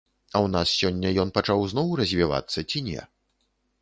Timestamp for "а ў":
0.27-0.47